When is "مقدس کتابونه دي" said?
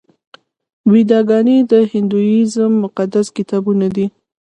2.83-4.05